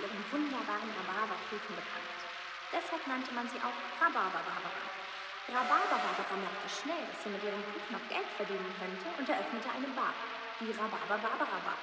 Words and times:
ihren 0.00 0.24
wunderbaren 0.32 0.90
Rhabarberkuchen 0.96 1.76
bekannt. 1.76 2.08
Deshalb 2.72 3.06
nannte 3.06 3.34
man 3.34 3.46
sie 3.48 3.60
auch 3.60 3.76
Rhabarber-Barbara. 4.00 4.80
Rhabarber-Barbara 5.50 6.36
merkte 6.38 6.68
schnell, 6.70 7.02
dass 7.10 7.18
sie 7.24 7.30
mit 7.34 7.42
ihrem 7.42 7.58
Kuchen 7.66 7.92
noch 7.92 8.06
Geld 8.08 8.30
verdienen 8.38 8.70
könnte 8.78 9.10
und 9.18 9.26
eröffnete 9.26 9.66
eine 9.74 9.90
Bar, 9.98 10.14
die 10.62 10.70
Rhabarber-Barbara-Bar. 10.70 11.74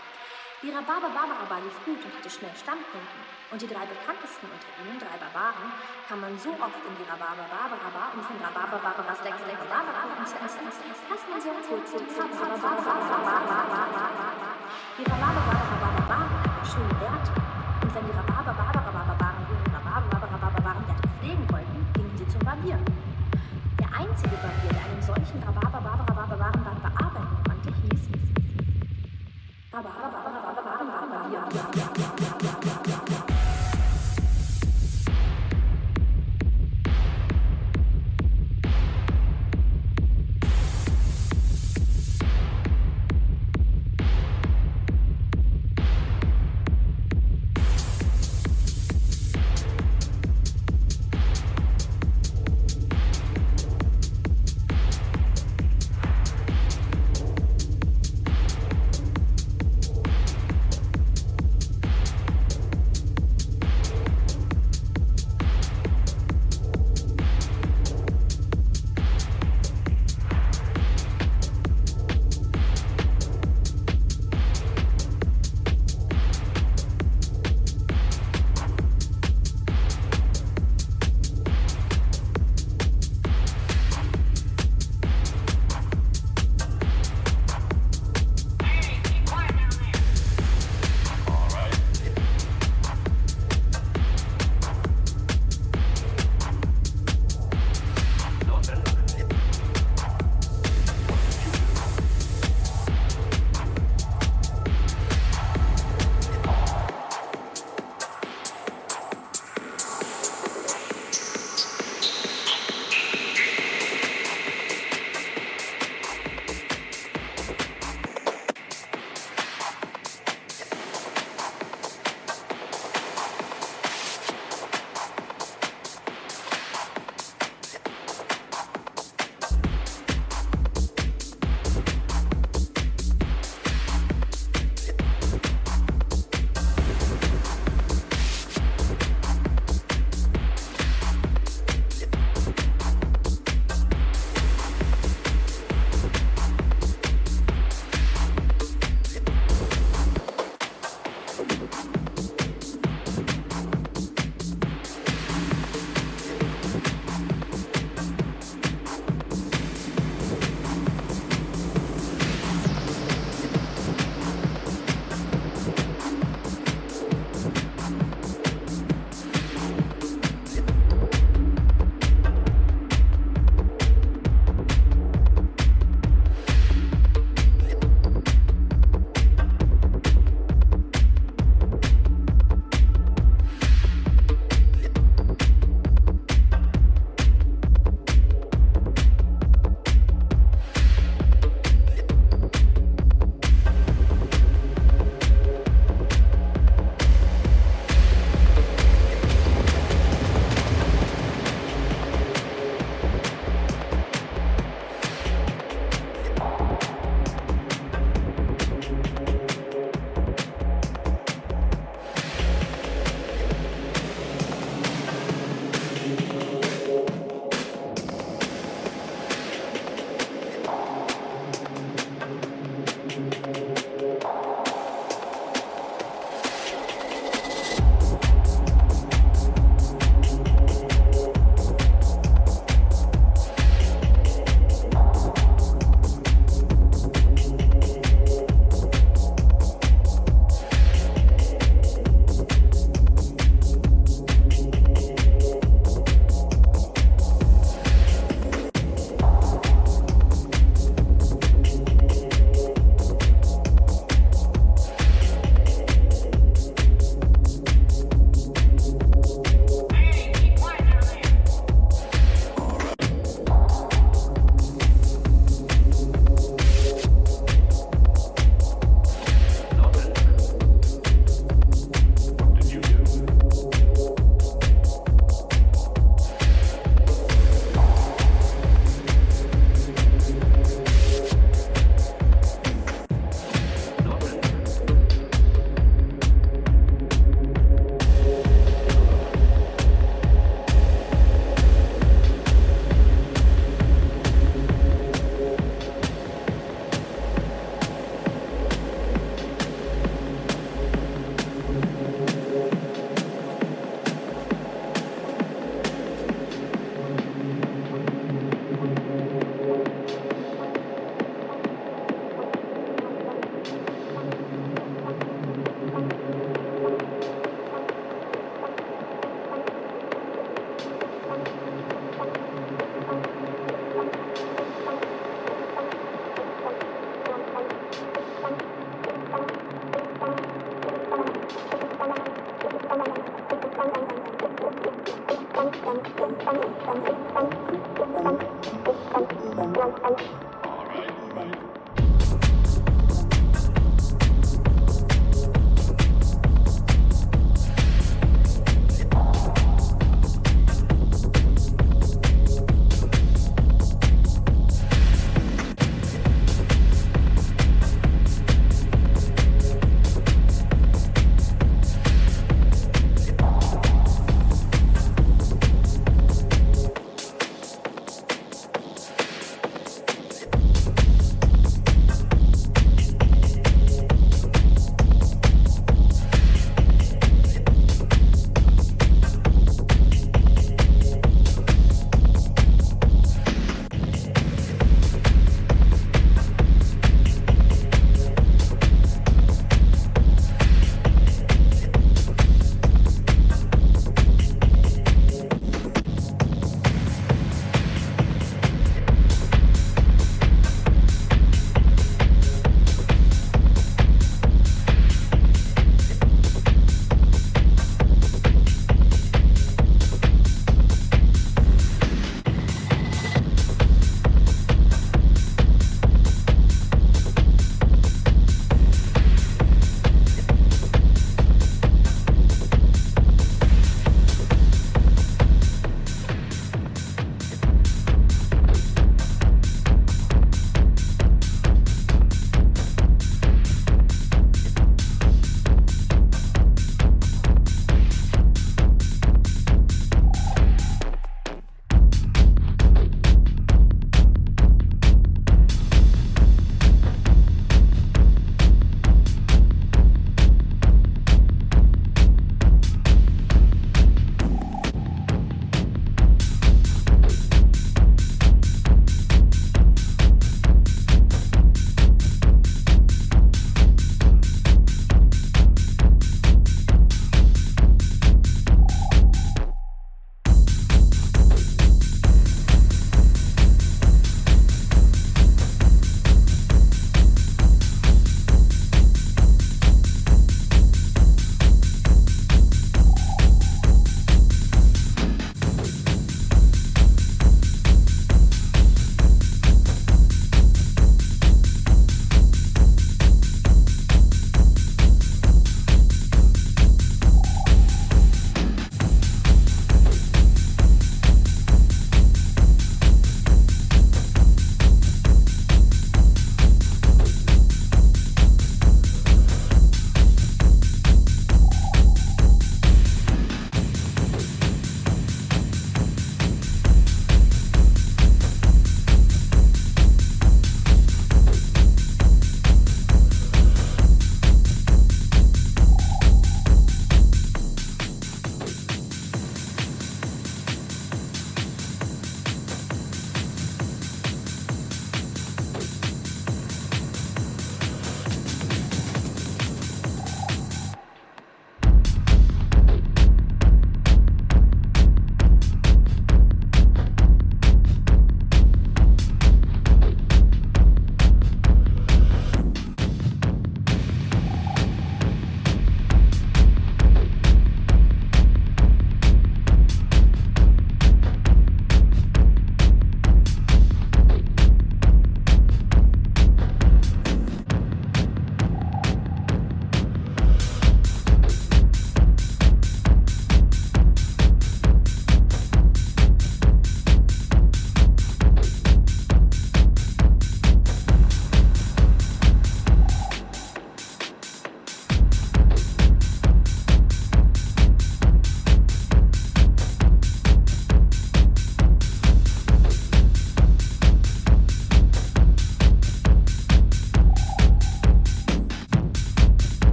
Die 0.63 0.71
Rhabarber-Barbara 0.73 1.59
lief 1.61 1.77
gut 1.85 2.01
und 2.01 2.09
hatte 2.17 2.33
schnell 2.33 2.49
Stammkunden. 2.57 3.21
Und 3.51 3.61
die 3.61 3.67
drei 3.69 3.85
bekanntesten 3.85 4.49
unter 4.49 4.65
ihnen, 4.81 4.97
drei 4.97 5.13
Barbaren, 5.21 5.69
kam 6.09 6.21
man 6.21 6.33
so 6.39 6.49
oft 6.57 6.81
in 6.81 6.97
die 6.97 7.05
Rhabarber-Barbara-Bar, 7.05 8.17
um 8.17 8.25
von 8.25 8.41
Rhabarber-Barbaras 8.41 9.21
lecker 9.21 9.45
lecker 9.45 9.69
Rhabarberkuchen 9.69 10.25
zu 10.25 10.33
essen, 10.41 10.65
dass 10.65 10.81
man 11.29 11.37
so 11.37 11.53
kurz 11.53 11.93
die 11.93 12.09
Rhabarber-Barbara-Bar 12.09 14.33
Die 14.97 15.05
Rhabarber-Barbara-Bar 15.05 16.25
hatten 16.25 16.65
schöne 16.65 16.97
Werte. 17.05 17.46
Wenn 17.97 18.05
die 18.05 18.11
Rhabarber-Barbara-Barbaren 18.11 19.47
ihre 19.49 19.73
Rhabarber-Barbara-Werte 19.73 20.93
pflegen 21.17 21.49
wollten, 21.49 21.81
gingen 21.95 22.13
sie 22.15 22.27
zum 22.27 22.41
Barbier. 22.41 22.77
Der 23.79 23.87
einzige 23.87 24.37
Barbier, 24.37 24.69
der 24.69 24.85
einen 24.85 25.01
solchen 25.01 25.41
Rhabarber-Barbara-Barbaren 25.41 26.61
bearbeiten 26.61 27.37
konnte, 27.43 27.73
hieß 27.89 28.01
Rhabarber-Barbara-Barbara-Barbier. 29.73 31.86